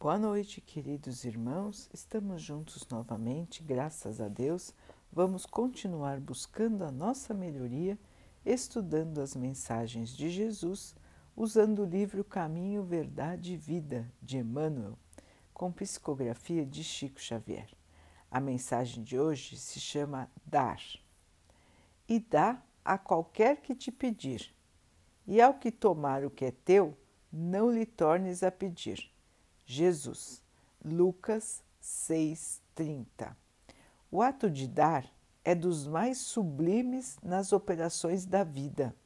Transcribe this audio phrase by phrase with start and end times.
[0.00, 1.90] Boa noite, queridos irmãos.
[1.92, 4.72] Estamos juntos novamente, graças a Deus.
[5.10, 7.98] Vamos continuar buscando a nossa melhoria,
[8.46, 10.94] estudando as mensagens de Jesus,
[11.34, 14.96] usando o livro Caminho, Verdade e Vida de Emmanuel,
[15.52, 17.68] com psicografia de Chico Xavier.
[18.30, 20.80] A mensagem de hoje se chama Dar.
[22.08, 24.54] E dá a qualquer que te pedir,
[25.26, 26.96] e ao que tomar o que é teu,
[27.32, 29.17] não lhe tornes a pedir
[29.70, 30.42] Jesus.
[30.82, 33.36] Lucas 6:30.
[34.10, 35.04] O ato de dar
[35.44, 38.96] é dos mais sublimes nas operações da vida.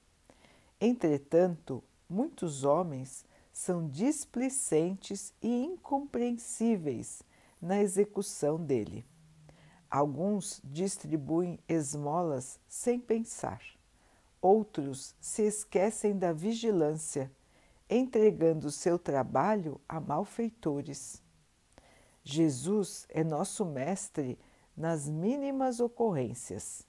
[0.81, 7.25] Entretanto, muitos homens são displicentes e incompreensíveis
[7.61, 9.05] na execução dele.
[9.91, 13.61] Alguns distribuem esmolas sem pensar.
[14.41, 17.33] Outros se esquecem da vigilância
[17.95, 21.23] entregando seu trabalho a malfeitores.
[22.25, 24.39] Jesus é nosso mestre
[24.77, 26.87] nas mínimas ocorrências.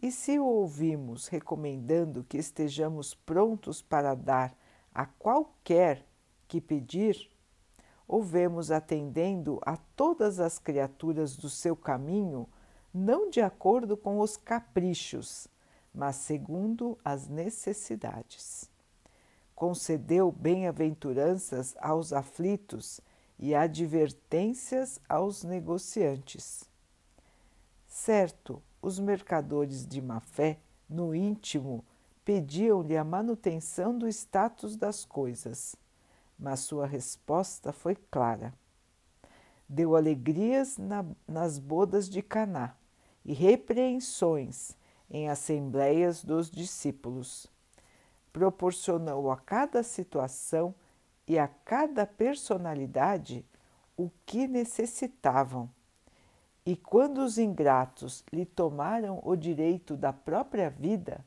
[0.00, 4.56] E se o ouvimos recomendando que estejamos prontos para dar
[4.94, 6.06] a qualquer
[6.46, 7.30] que pedir,
[8.06, 12.48] ouvemos atendendo a todas as criaturas do seu caminho,
[12.94, 15.48] não de acordo com os caprichos,
[15.92, 18.69] mas segundo as necessidades
[19.60, 22.98] concedeu bem-aventuranças aos aflitos
[23.38, 26.64] e advertências aos negociantes.
[27.86, 30.58] Certo, os mercadores de má-fé,
[30.88, 31.84] no íntimo,
[32.24, 35.76] pediam-lhe a manutenção do status das coisas,
[36.38, 38.54] mas sua resposta foi clara.
[39.68, 42.74] Deu alegrias na, nas bodas de Caná
[43.22, 44.74] e repreensões
[45.10, 47.46] em assembleias dos discípulos
[48.32, 50.74] proporcionou a cada situação
[51.26, 53.44] e a cada personalidade
[53.96, 55.68] o que necessitavam.
[56.64, 61.24] E quando os ingratos lhe tomaram o direito da própria vida,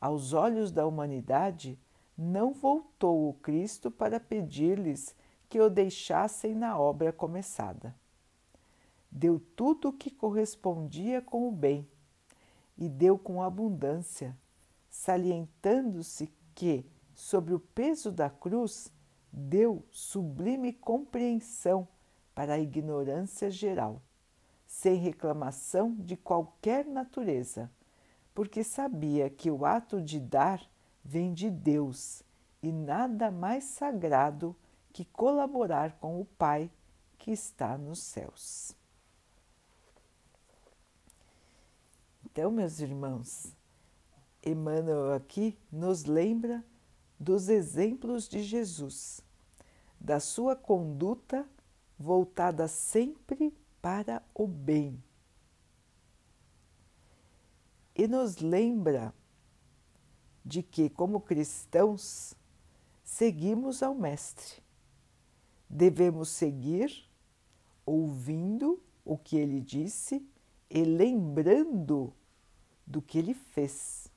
[0.00, 1.78] aos olhos da humanidade,
[2.16, 5.14] não voltou o Cristo para pedir-lhes
[5.48, 7.94] que o deixassem na obra começada.
[9.10, 11.88] Deu tudo o que correspondia com o bem
[12.76, 14.36] e deu com abundância,
[14.96, 16.84] salientando-se que,
[17.14, 18.90] sobre o peso da cruz,
[19.30, 21.86] deu sublime compreensão
[22.34, 24.00] para a ignorância geral,
[24.66, 27.70] sem reclamação de qualquer natureza,
[28.34, 30.66] porque sabia que o ato de dar
[31.04, 32.22] vem de Deus
[32.62, 34.56] e nada mais sagrado
[34.92, 36.70] que colaborar com o Pai
[37.18, 38.74] que está nos céus.
[42.24, 43.54] Então, meus irmãos,
[44.46, 46.64] Emmanuel aqui nos lembra
[47.18, 49.20] dos exemplos de Jesus,
[50.00, 51.44] da sua conduta
[51.98, 53.52] voltada sempre
[53.82, 55.02] para o bem.
[57.92, 59.12] E nos lembra
[60.44, 62.34] de que, como cristãos,
[63.02, 64.62] seguimos ao Mestre.
[65.68, 67.10] Devemos seguir
[67.84, 70.24] ouvindo o que ele disse
[70.70, 72.12] e lembrando
[72.86, 74.08] do que ele fez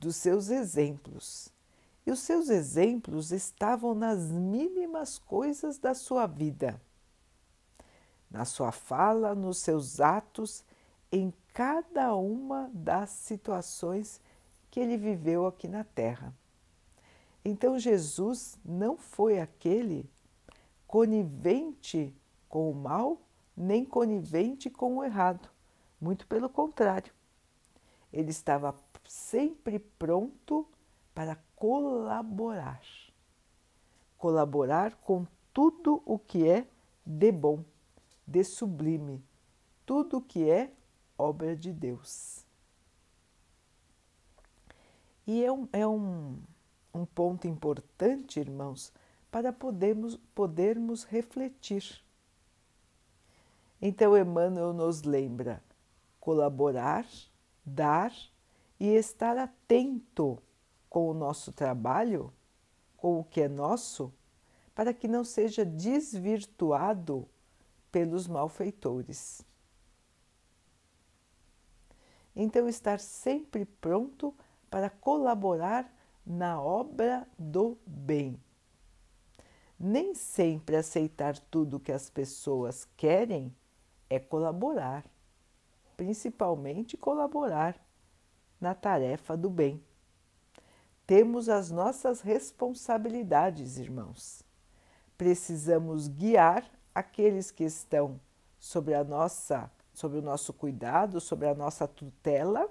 [0.00, 1.52] dos seus exemplos.
[2.06, 6.80] E os seus exemplos estavam nas mínimas coisas da sua vida,
[8.30, 10.64] na sua fala, nos seus atos,
[11.12, 14.20] em cada uma das situações
[14.70, 16.34] que ele viveu aqui na Terra.
[17.44, 20.08] Então, Jesus não foi aquele
[20.86, 22.14] conivente
[22.48, 23.20] com o mal,
[23.56, 25.48] nem conivente com o errado.
[26.00, 27.12] Muito pelo contrário.
[28.12, 28.74] Ele estava
[29.10, 30.64] sempre pronto
[31.12, 32.80] para colaborar.
[34.16, 36.64] Colaborar com tudo o que é
[37.04, 37.64] de bom,
[38.24, 39.20] de sublime,
[39.84, 40.72] tudo o que é
[41.18, 42.46] obra de Deus.
[45.26, 46.38] E é um, é um,
[46.94, 48.92] um ponto importante, irmãos,
[49.28, 52.00] para podermos, podermos refletir.
[53.82, 55.60] Então, Emmanuel nos lembra
[56.20, 57.04] colaborar,
[57.64, 58.12] dar
[58.80, 60.42] e estar atento
[60.88, 62.32] com o nosso trabalho,
[62.96, 64.12] com o que é nosso,
[64.74, 67.28] para que não seja desvirtuado
[67.92, 69.44] pelos malfeitores.
[72.34, 74.34] Então, estar sempre pronto
[74.70, 75.92] para colaborar
[76.24, 78.40] na obra do bem.
[79.78, 83.54] Nem sempre aceitar tudo que as pessoas querem
[84.08, 85.04] é colaborar,
[85.96, 87.89] principalmente colaborar
[88.60, 89.82] na tarefa do bem.
[91.06, 94.44] Temos as nossas responsabilidades, irmãos.
[95.16, 96.64] precisamos guiar
[96.94, 98.18] aqueles que estão
[98.58, 102.70] sobre a nossa, sobre o nosso cuidado, sobre a nossa tutela.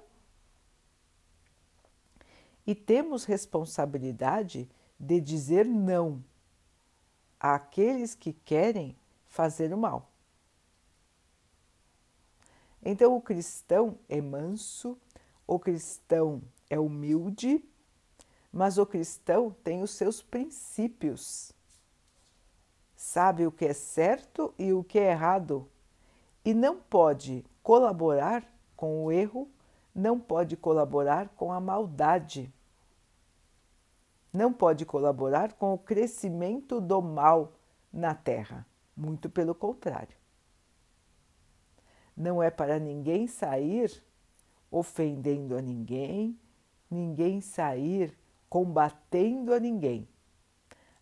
[2.65, 4.69] E temos responsabilidade
[4.99, 6.23] de dizer não
[7.39, 8.95] àqueles que querem
[9.27, 10.09] fazer o mal.
[12.81, 14.97] Então, o cristão é manso,
[15.49, 17.67] o cristão é humilde,
[18.53, 21.51] mas o cristão tem os seus princípios.
[22.95, 25.67] Sabe o que é certo e o que é errado
[26.45, 28.43] e não pode colaborar
[28.75, 29.49] com o erro,
[29.93, 32.53] não pode colaborar com a maldade,
[34.31, 37.53] não pode colaborar com o crescimento do mal
[37.91, 38.67] na terra.
[38.95, 40.15] Muito pelo contrário.
[42.15, 44.03] Não é para ninguém sair
[44.71, 46.39] ofendendo a ninguém,
[46.89, 48.17] ninguém sair
[48.49, 50.07] combatendo a ninguém.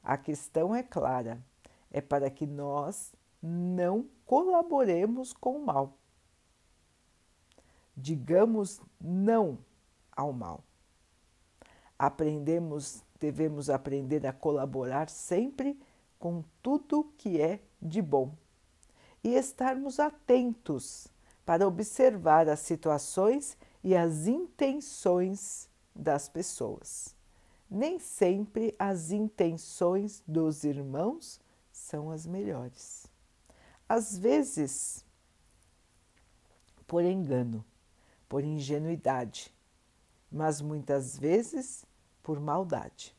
[0.04, 1.44] A questão é clara:
[1.92, 5.98] é para que nós não colaboremos com o mal.
[7.96, 9.58] Digamos não
[10.12, 10.64] ao mal.
[11.98, 15.80] Aprendemos, devemos aprender a colaborar sempre
[16.19, 18.36] com tudo que é de bom
[19.24, 21.08] e estarmos atentos
[21.48, 27.16] para observar as situações e as intenções das pessoas.
[27.72, 31.40] Nem sempre as intenções dos irmãos
[31.72, 33.08] são as melhores.
[33.88, 35.06] Às vezes,
[36.86, 37.64] por engano,
[38.28, 39.50] por ingenuidade,
[40.30, 41.86] mas muitas vezes
[42.22, 43.16] por maldade.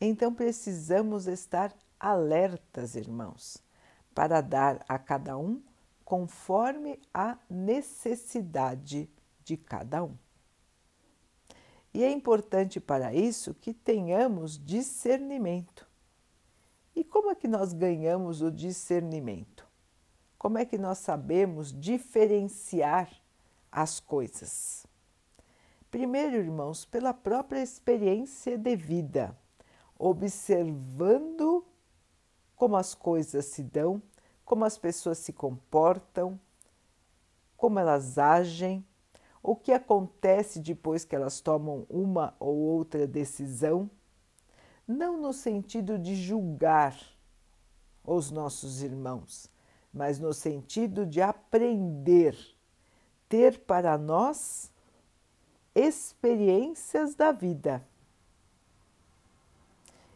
[0.00, 3.62] Então precisamos estar alertas, irmãos,
[4.14, 5.62] para dar a cada um
[6.04, 9.08] conforme a necessidade
[9.44, 10.16] de cada um.
[11.94, 15.86] E é importante para isso que tenhamos discernimento.
[16.94, 19.66] E como é que nós ganhamos o discernimento?
[20.38, 23.10] Como é que nós sabemos diferenciar
[23.70, 24.86] as coisas?
[25.90, 29.36] Primeiro, irmãos, pela própria experiência de vida
[30.02, 31.64] observando
[32.62, 34.00] como as coisas se dão,
[34.44, 36.38] como as pessoas se comportam,
[37.56, 38.86] como elas agem,
[39.42, 43.90] o que acontece depois que elas tomam uma ou outra decisão,
[44.86, 46.96] não no sentido de julgar
[48.04, 49.50] os nossos irmãos,
[49.92, 52.38] mas no sentido de aprender,
[53.28, 54.70] ter para nós
[55.74, 57.84] experiências da vida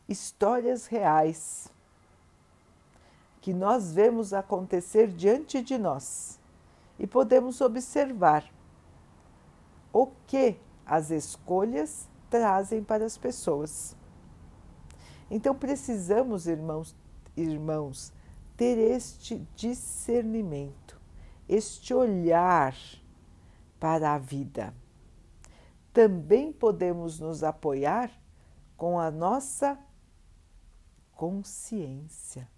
[0.09, 1.75] histórias reais
[3.47, 6.37] que nós vemos acontecer diante de nós
[6.99, 8.45] e podemos observar
[9.93, 13.97] o que as escolhas trazem para as pessoas.
[15.31, 16.93] Então precisamos, irmãos,
[17.37, 18.13] irmãos,
[18.57, 21.01] ter este discernimento,
[21.49, 22.75] este olhar
[23.79, 24.75] para a vida.
[25.93, 28.11] Também podemos nos apoiar
[28.77, 29.79] com a nossa
[31.13, 32.56] consciência.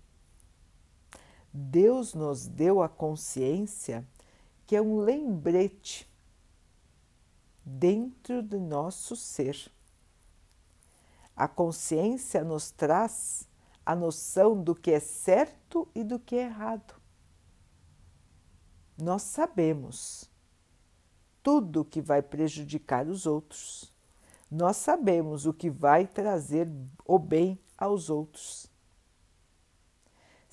[1.52, 4.06] Deus nos deu a consciência,
[4.66, 6.08] que é um lembrete
[7.64, 9.70] dentro do nosso ser.
[11.34, 13.48] A consciência nos traz
[13.84, 16.94] a noção do que é certo e do que é errado.
[19.00, 20.28] Nós sabemos
[21.42, 23.94] tudo que vai prejudicar os outros.
[24.50, 26.68] Nós sabemos o que vai trazer
[27.04, 28.70] o bem aos outros.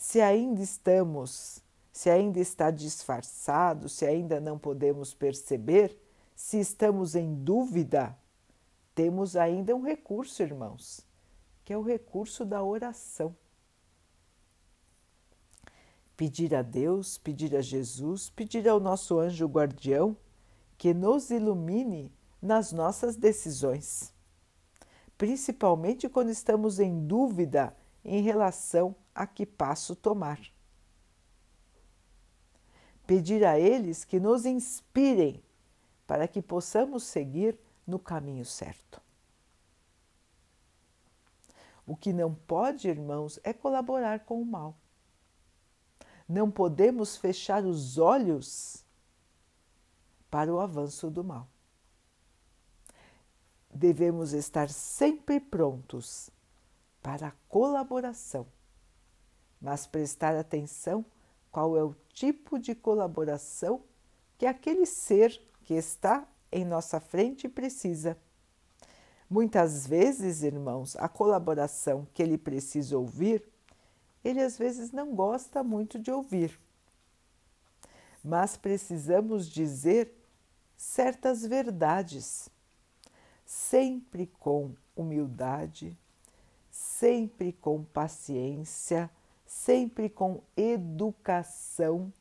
[0.06, 6.00] Se ainda estamos, se ainda está disfarçado, se ainda não podemos perceber,
[6.36, 8.16] se estamos em dúvida,
[8.94, 11.02] temos ainda um recurso, irmãos,
[11.66, 13.36] que é o recurso da oração.
[16.16, 20.16] Pedir a Deus, pedir a Jesus, pedir ao nosso anjo guardião
[20.78, 24.14] que nos ilumine nas nossas decisões
[25.18, 30.40] principalmente quando estamos em dúvida em relação a que passo tomar.
[33.06, 35.44] Pedir a eles que nos inspirem
[36.08, 39.02] para que possamos seguir no caminho certo.
[41.86, 44.76] O que não pode, irmãos, é colaborar com o mal.
[46.30, 48.84] Não podemos fechar os olhos
[50.32, 51.48] para o avanço do mal
[53.76, 56.30] devemos estar sempre prontos
[57.06, 58.48] para a colaboração,
[59.62, 61.06] mas prestar atenção
[61.52, 63.84] qual é o tipo de colaboração
[64.40, 68.18] que aquele ser que está em nossa frente precisa.
[69.30, 73.48] Muitas vezes, irmãos, a colaboração que ele precisa ouvir,
[74.24, 76.60] ele às vezes não gosta muito de ouvir.
[78.24, 80.12] Mas precisamos dizer
[80.76, 82.50] certas verdades,
[83.46, 85.96] sempre com humildade,
[87.00, 89.10] sempre com paciência,
[89.46, 92.12] sempre com educação,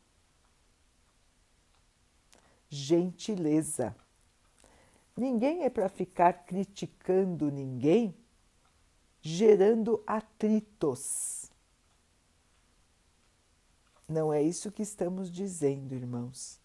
[2.69, 3.95] gentileza.
[5.17, 8.13] Ninguém é para ficar criticando ninguém,
[9.23, 11.49] gerando atritos.
[14.09, 16.61] Não é isso que estamos dizendo, irmãos.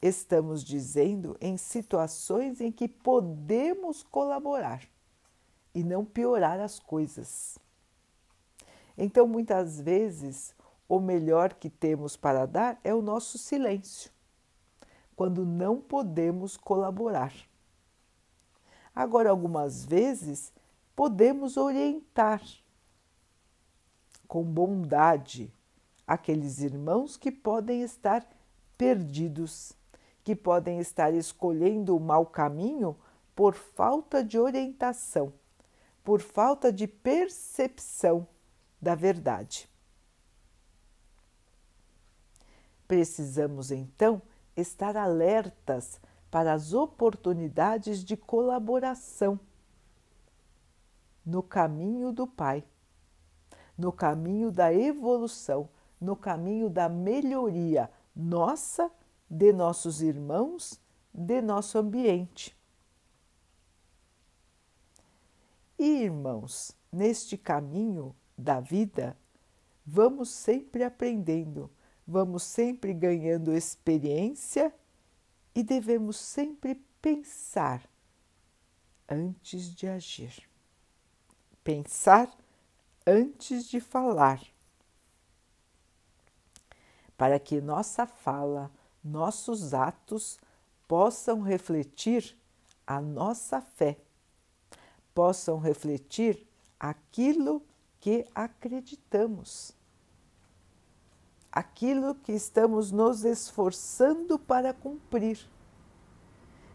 [0.00, 4.82] Estamos dizendo em situações em que podemos colaborar
[5.74, 7.58] e não piorar as coisas.
[8.96, 10.54] Então, muitas vezes,
[10.88, 14.10] o melhor que temos para dar é o nosso silêncio,
[15.14, 17.32] quando não podemos colaborar.
[18.94, 20.52] Agora, algumas vezes,
[20.94, 22.42] podemos orientar
[24.26, 25.52] com bondade
[26.06, 28.26] aqueles irmãos que podem estar
[28.76, 29.72] perdidos,
[30.22, 32.96] que podem estar escolhendo o mau caminho
[33.34, 35.32] por falta de orientação,
[36.02, 38.26] por falta de percepção
[38.80, 39.68] da verdade.
[42.86, 44.20] Precisamos então
[44.56, 49.38] estar alertas para as oportunidades de colaboração
[51.24, 52.64] no caminho do Pai,
[53.76, 55.68] no caminho da evolução,
[56.00, 58.90] no caminho da melhoria nossa,
[59.28, 60.80] de nossos irmãos,
[61.12, 62.59] de nosso ambiente.
[65.80, 69.16] E irmãos, neste caminho da vida,
[69.86, 71.70] vamos sempre aprendendo,
[72.06, 74.74] vamos sempre ganhando experiência
[75.54, 77.82] e devemos sempre pensar
[79.08, 80.46] antes de agir.
[81.64, 82.30] Pensar
[83.06, 84.42] antes de falar.
[87.16, 88.70] Para que nossa fala,
[89.02, 90.38] nossos atos
[90.86, 92.36] possam refletir
[92.86, 93.96] a nossa fé,
[95.14, 96.46] possam refletir
[96.78, 97.62] aquilo
[98.00, 99.72] que acreditamos,
[101.52, 105.38] aquilo que estamos nos esforçando para cumprir.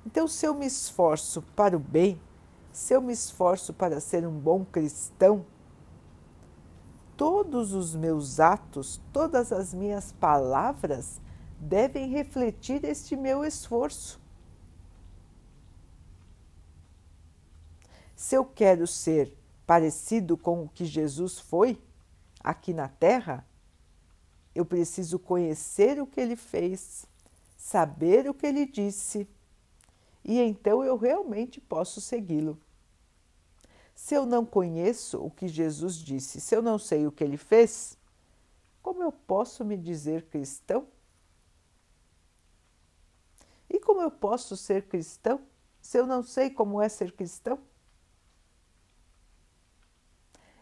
[0.05, 2.21] Então, se eu me esforço para o bem,
[2.71, 5.45] se eu me esforço para ser um bom cristão,
[7.17, 11.19] todos os meus atos, todas as minhas palavras
[11.59, 14.19] devem refletir este meu esforço.
[18.15, 21.81] Se eu quero ser parecido com o que Jesus foi
[22.39, 23.45] aqui na Terra,
[24.53, 27.05] eu preciso conhecer o que ele fez,
[27.57, 29.27] saber o que ele disse,
[30.23, 32.57] e então eu realmente posso segui-lo.
[33.93, 37.37] Se eu não conheço o que Jesus disse, se eu não sei o que ele
[37.37, 37.97] fez,
[38.81, 40.87] como eu posso me dizer cristão?
[43.69, 45.41] E como eu posso ser cristão
[45.81, 47.59] se eu não sei como é ser cristão?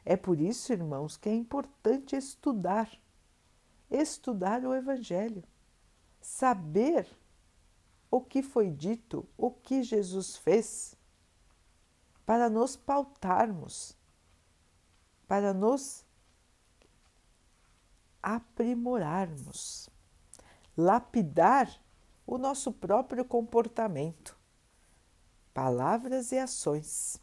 [0.06, 2.90] É por isso, irmãos, que é importante estudar,
[3.90, 5.44] estudar o Evangelho,
[6.20, 7.08] saber
[8.12, 10.96] o que foi dito, o que Jesus fez,
[12.26, 13.98] para nos pautarmos,
[15.28, 16.06] para nos
[18.22, 19.90] aprimorarmos,
[20.78, 21.82] lapidar
[22.28, 24.38] o nosso próprio comportamento,
[25.54, 27.23] palavras e ações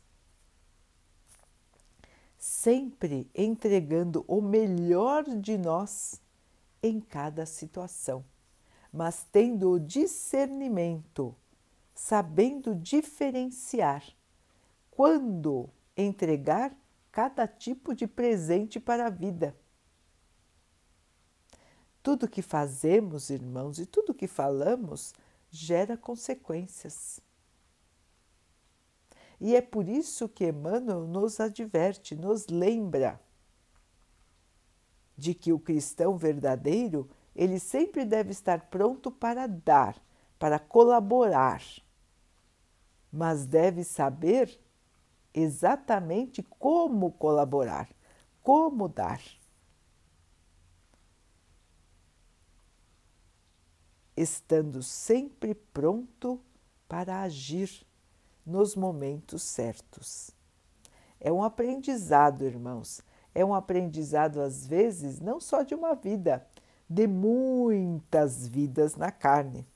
[2.41, 6.23] sempre entregando o melhor de nós
[6.83, 8.25] em cada situação,
[8.91, 11.37] mas tendo o discernimento,
[11.95, 14.03] sabendo diferenciar
[14.91, 16.75] quando entregar
[17.13, 19.55] cada tipo de presente para a vida.
[22.03, 25.13] Tudo que fazemos, irmãos, e tudo que falamos
[25.51, 27.21] gera consequências.
[29.41, 33.19] E é por isso que Emmanuel nos adverte, nos lembra
[35.17, 39.97] de que o cristão verdadeiro, ele sempre deve estar pronto para dar,
[40.39, 41.63] para colaborar,
[43.11, 44.61] mas deve saber
[45.33, 47.89] exatamente como colaborar,
[48.43, 49.21] como dar.
[54.15, 56.41] Estando sempre pronto
[56.87, 57.87] para agir
[58.45, 60.31] nos momentos certos.
[61.21, 63.03] É um aprendizado, irmãos.
[63.35, 66.47] É um aprendizado, às vezes, não só de uma vida,
[66.89, 69.67] de muitas vidas na carne.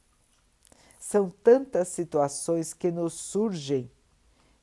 [0.98, 3.90] São tantas situações que nos surgem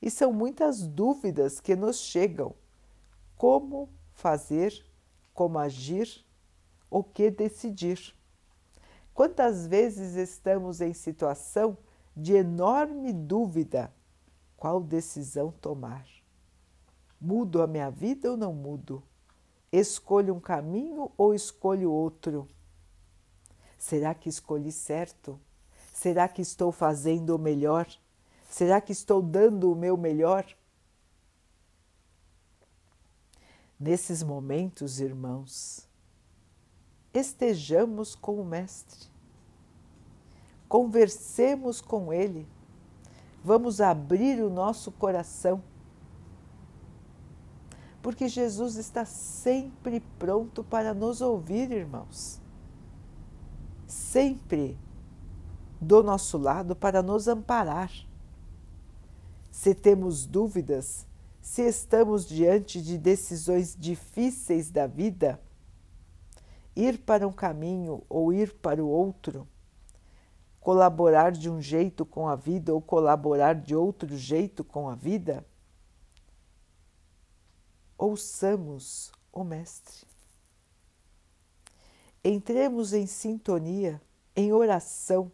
[0.01, 2.53] e são muitas dúvidas que nos chegam.
[3.37, 4.73] Como fazer,
[5.33, 6.25] como agir,
[6.89, 8.13] o que decidir.
[9.13, 11.77] Quantas vezes estamos em situação
[12.15, 13.93] de enorme dúvida:
[14.57, 16.05] qual decisão tomar?
[17.19, 19.03] Mudo a minha vida ou não mudo?
[19.71, 22.47] Escolho um caminho ou escolho outro?
[23.77, 25.39] Será que escolhi certo?
[25.93, 27.87] Será que estou fazendo o melhor?
[28.49, 30.45] Será que estou dando o meu melhor?
[33.79, 35.87] Nesses momentos, irmãos,
[37.13, 39.10] estejamos com o Mestre,
[40.71, 42.47] conversemos com Ele,
[43.43, 45.61] vamos abrir o nosso coração,
[48.01, 52.39] porque Jesus está sempre pronto para nos ouvir, irmãos,
[53.85, 54.79] sempre
[55.81, 57.91] do nosso lado para nos amparar.
[59.51, 61.05] Se temos dúvidas,
[61.41, 65.37] se estamos diante de decisões difíceis da vida,
[66.73, 69.45] ir para um caminho ou ir para o outro,
[70.61, 75.45] colaborar de um jeito com a vida ou colaborar de outro jeito com a vida,
[77.97, 80.07] ouçamos o Mestre.
[82.23, 84.01] Entremos em sintonia,
[84.33, 85.29] em oração,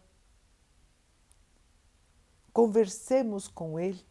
[2.52, 4.08] conversemos com Ele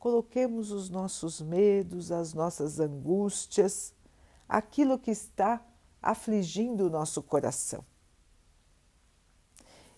[0.00, 3.94] coloquemos os nossos medos, as nossas angústias,
[4.48, 5.62] aquilo que está
[6.02, 7.84] afligindo o nosso coração.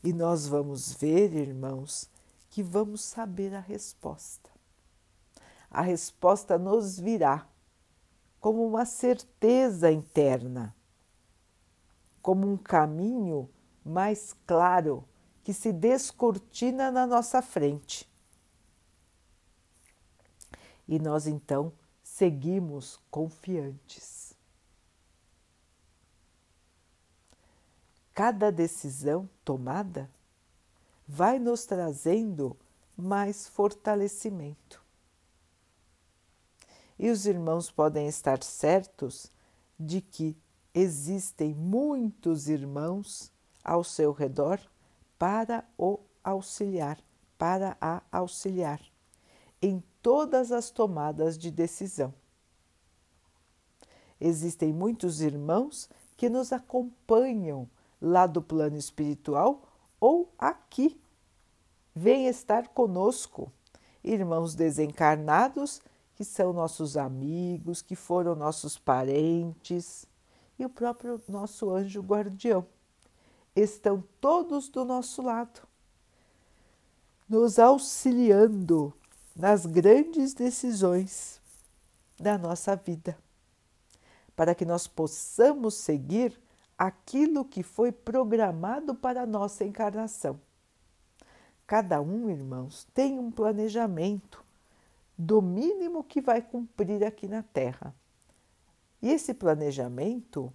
[0.03, 2.11] E nós vamos ver, irmãos,
[2.51, 4.51] que vamos saber a resposta.
[5.71, 7.47] A resposta nos virá
[8.41, 10.75] como uma certeza interna,
[12.21, 13.49] como um caminho
[13.85, 15.05] mais claro
[15.45, 18.11] que se descortina na nossa frente
[20.93, 24.22] e nós então seguimos confiantes.
[28.15, 30.11] Cada decisão tomada
[31.09, 32.57] vai nos trazendo
[32.97, 34.83] mais fortalecimento.
[36.99, 39.33] E os irmãos podem estar certos
[39.79, 40.37] de que
[40.75, 43.33] existem muitos irmãos
[43.65, 44.61] ao seu redor
[45.19, 46.99] para o auxiliar,
[47.39, 48.81] para a auxiliar
[49.61, 52.13] em todas as tomadas de decisão.
[54.21, 57.69] Existem muitos irmãos que nos acompanham
[58.03, 59.63] lá do plano espiritual
[60.01, 61.01] ou aqui.
[61.95, 63.53] Vêm estar conosco,
[64.03, 65.81] irmãos desencarnados
[66.17, 70.07] que são nossos amigos, que foram nossos parentes
[70.59, 72.67] e o próprio nosso anjo guardião.
[73.55, 75.61] Estão todos do nosso lado,
[77.29, 78.93] nos auxiliando
[79.35, 81.41] nas grandes decisões
[82.19, 83.17] da nossa vida,
[84.35, 86.39] para que nós possamos seguir
[86.83, 90.41] aquilo que foi programado para a nossa encarnação.
[91.65, 94.45] Cada um, irmãos, tem um planejamento
[95.17, 97.95] do mínimo que vai cumprir aqui na Terra.
[99.01, 100.53] E esse planejamento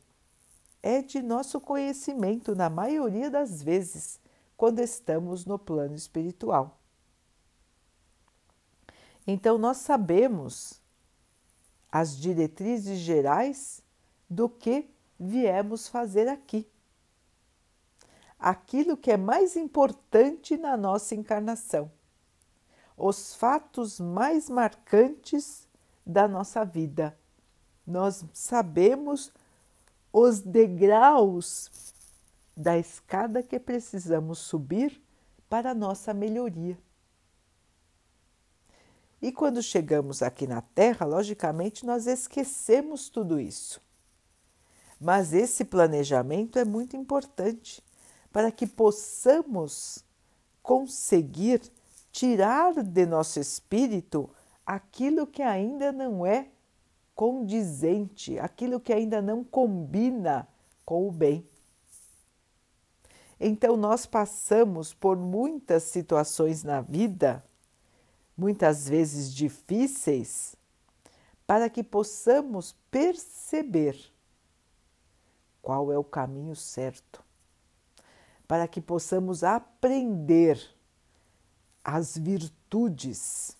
[0.83, 4.19] é de nosso conhecimento, na maioria das vezes,
[4.57, 6.77] quando estamos no plano espiritual.
[9.25, 10.81] Então, nós sabemos
[11.89, 13.81] as diretrizes gerais
[14.29, 16.67] do que viemos fazer aqui.
[18.39, 21.91] Aquilo que é mais importante na nossa encarnação,
[22.95, 25.67] os fatos mais marcantes
[26.05, 27.17] da nossa vida.
[27.85, 29.31] Nós sabemos
[30.13, 31.93] os degraus
[32.55, 35.01] da escada que precisamos subir
[35.49, 36.77] para a nossa melhoria.
[39.21, 43.81] E quando chegamos aqui na Terra, logicamente nós esquecemos tudo isso.
[44.99, 47.83] Mas esse planejamento é muito importante
[48.31, 50.03] para que possamos
[50.61, 51.61] conseguir
[52.11, 54.29] tirar de nosso espírito
[54.65, 56.49] aquilo que ainda não é
[57.15, 60.47] condizente, aquilo que ainda não combina
[60.85, 61.47] com o bem.
[63.39, 67.43] Então, nós passamos por muitas situações na vida
[68.37, 70.55] muitas vezes difíceis,
[71.47, 73.97] para que possamos perceber
[75.67, 77.21] qual é o caminho certo,
[78.47, 80.57] para que possamos aprender
[81.83, 83.57] as virtudes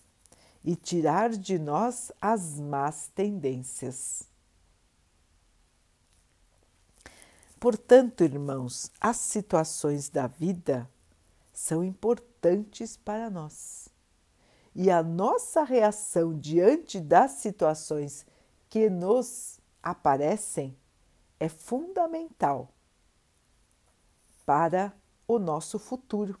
[0.64, 4.22] e tirar de nós as más tendências.
[7.60, 10.88] Portanto, irmãos, as situações da vida
[11.52, 13.90] são importantes para nós
[14.74, 18.24] e a nossa reação diante das situações
[18.70, 20.74] que nos aparecem
[21.40, 22.72] é fundamental
[24.44, 24.92] para
[25.26, 26.38] o nosso futuro.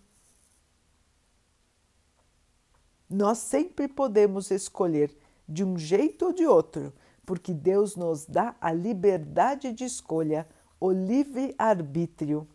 [3.08, 5.16] Nós sempre podemos escolher
[5.48, 6.92] de um jeito ou de outro,
[7.24, 10.48] porque Deus nos dá a liberdade de escolha,
[10.80, 12.46] o livre arbítrio.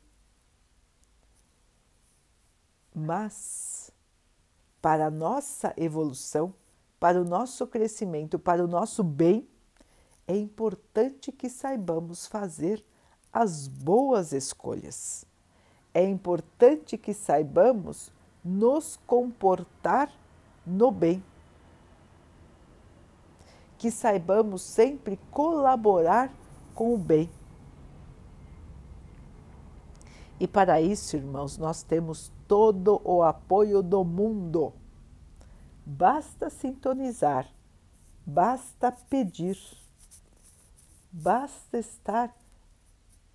[2.94, 3.92] Mas,
[4.82, 6.54] para a nossa evolução,
[7.00, 9.48] para o nosso crescimento, para o nosso bem,
[10.28, 12.84] é importante que saibamos fazer
[13.32, 15.26] as boas escolhas.
[15.94, 18.12] É importante que saibamos
[18.44, 20.12] nos comportar
[20.66, 21.24] no bem.
[23.78, 26.34] Que saibamos sempre colaborar
[26.74, 27.30] com o bem.
[30.40, 34.74] E para isso, irmãos, nós temos todo o apoio do mundo.
[35.86, 37.48] Basta sintonizar,
[38.26, 39.58] basta pedir,
[41.14, 42.36] basta estar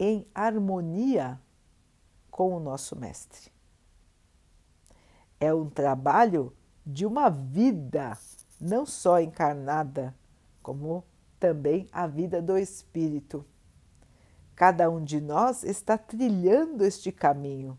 [0.01, 1.41] em harmonia
[2.29, 3.53] com o nosso Mestre.
[5.39, 6.53] É um trabalho
[6.85, 8.19] de uma vida,
[8.61, 10.13] não só encarnada,
[10.61, 11.05] como
[11.39, 13.47] também a vida do espírito.
[14.57, 17.79] Cada um de nós está trilhando este caminho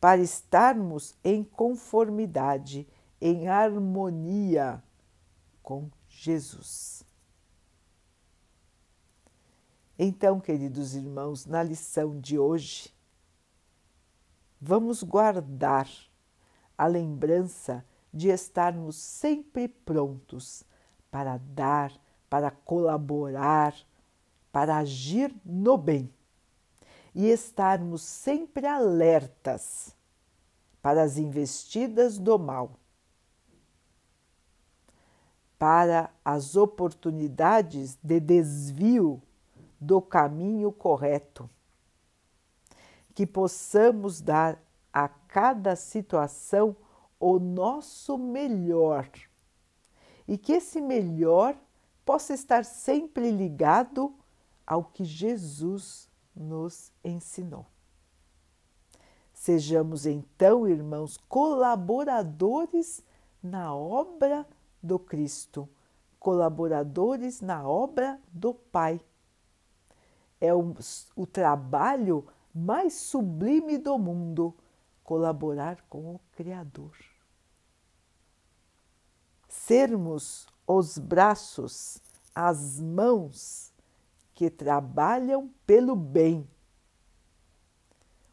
[0.00, 2.86] para estarmos em conformidade,
[3.20, 4.80] em harmonia
[5.64, 7.05] com Jesus.
[9.98, 12.92] Então, queridos irmãos, na lição de hoje,
[14.60, 15.88] vamos guardar
[16.76, 17.82] a lembrança
[18.12, 20.64] de estarmos sempre prontos
[21.10, 21.92] para dar,
[22.28, 23.74] para colaborar,
[24.52, 26.12] para agir no bem.
[27.14, 29.96] E estarmos sempre alertas
[30.82, 32.78] para as investidas do mal,
[35.58, 39.22] para as oportunidades de desvio
[39.86, 41.48] do caminho correto,
[43.14, 44.60] que possamos dar
[44.92, 46.74] a cada situação
[47.20, 49.08] o nosso melhor
[50.26, 51.56] e que esse melhor
[52.04, 54.12] possa estar sempre ligado
[54.66, 57.64] ao que Jesus nos ensinou.
[59.32, 63.04] Sejamos então, irmãos, colaboradores
[63.40, 64.44] na obra
[64.82, 65.68] do Cristo,
[66.18, 69.00] colaboradores na obra do Pai.
[70.40, 70.74] É o,
[71.14, 74.54] o trabalho mais sublime do mundo
[75.04, 76.96] colaborar com o Criador.
[79.48, 81.98] Sermos os braços,
[82.34, 83.72] as mãos
[84.34, 86.48] que trabalham pelo bem,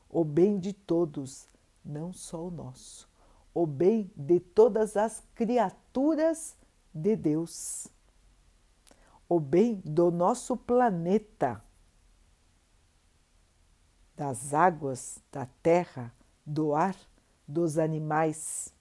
[0.10, 1.48] o bem de todos,
[1.84, 3.10] não só o nosso,
[3.54, 6.56] o bem de todas as criaturas
[6.94, 7.88] de Deus,
[9.30, 11.64] o bem do nosso planeta,
[14.16, 16.14] das águas, da terra,
[16.46, 16.96] do ar,
[17.48, 18.74] dos animais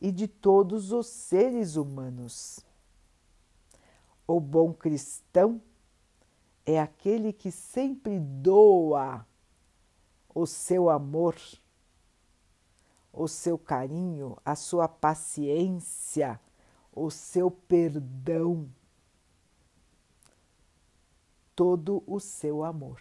[0.00, 2.60] e de todos os seres humanos.
[4.26, 5.60] O bom cristão
[6.66, 9.26] é aquele que sempre doa
[10.34, 11.36] o seu amor,
[13.12, 16.38] o seu carinho, a sua paciência,
[16.92, 18.68] o seu perdão,
[21.56, 23.00] todo o seu amor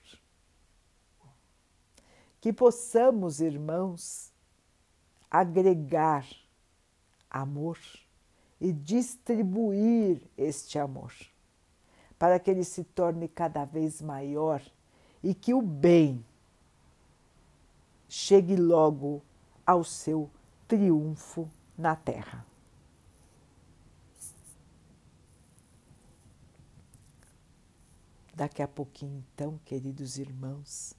[2.48, 4.32] que possamos, irmãos,
[5.30, 6.26] agregar
[7.30, 7.78] amor
[8.58, 11.14] e distribuir este amor,
[12.18, 14.62] para que ele se torne cada vez maior
[15.22, 16.26] e que o bem
[18.08, 19.22] chegue logo
[19.66, 20.30] ao seu
[20.70, 22.46] triunfo na terra.
[28.34, 30.96] Daqui a pouquinho, então, queridos irmãos,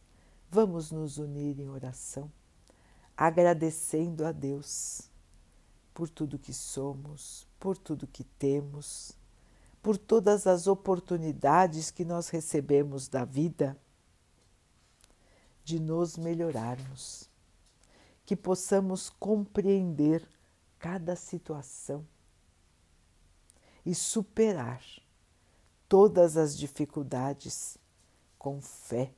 [0.51, 2.33] Vamos nos unir em oração,
[3.15, 5.11] agradecendo a Deus
[5.93, 9.13] por tudo que somos, por tudo que temos,
[9.83, 13.79] por todas as oportunidades que nós recebemos da vida
[15.63, 17.29] de nos melhorarmos,
[18.25, 20.27] que possamos compreender
[20.79, 22.07] cada situação
[23.85, 24.83] e superar
[25.87, 27.77] todas as dificuldades
[28.39, 29.13] com fé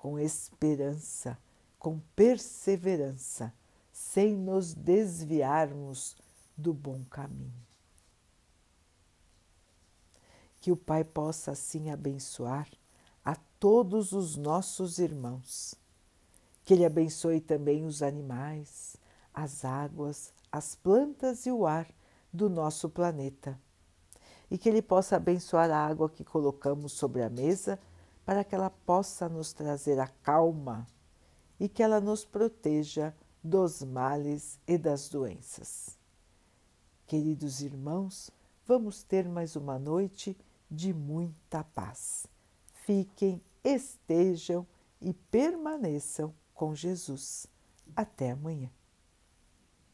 [0.00, 1.36] com esperança,
[1.78, 3.52] com perseverança,
[3.92, 6.16] sem nos desviarmos
[6.56, 7.52] do bom caminho.
[10.58, 12.66] Que o Pai possa assim abençoar
[13.22, 15.74] a todos os nossos irmãos.
[16.64, 18.96] Que Ele abençoe também os animais,
[19.34, 21.86] as águas, as plantas e o ar
[22.32, 23.60] do nosso planeta.
[24.50, 27.78] E que Ele possa abençoar a água que colocamos sobre a mesa
[28.30, 30.86] para que ela possa nos trazer a calma
[31.58, 33.12] e que ela nos proteja
[33.42, 35.98] dos males e das doenças.
[37.08, 38.30] Queridos irmãos,
[38.64, 40.38] vamos ter mais uma noite
[40.70, 42.28] de muita paz.
[42.72, 44.64] Fiquem, estejam
[45.00, 47.48] e permaneçam com Jesus.
[47.96, 48.70] Até amanhã.